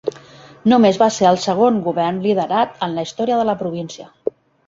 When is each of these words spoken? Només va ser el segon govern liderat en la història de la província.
Només 0.71 0.95
va 1.01 1.09
ser 1.17 1.27
el 1.31 1.37
segon 1.43 1.77
govern 1.89 2.17
liderat 2.25 2.81
en 2.87 2.97
la 2.97 3.05
història 3.09 3.39
de 3.43 3.47
la 3.53 3.57
província. 3.63 4.09